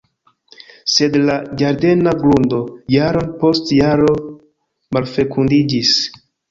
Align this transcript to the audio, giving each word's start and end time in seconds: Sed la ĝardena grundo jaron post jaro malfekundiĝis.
Sed 0.93 1.17
la 1.29 1.35
ĝardena 1.63 2.15
grundo 2.25 2.63
jaron 2.97 3.31
post 3.45 3.73
jaro 3.83 4.19
malfekundiĝis. 4.99 5.99